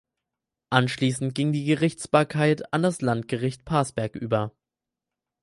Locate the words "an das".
2.73-3.01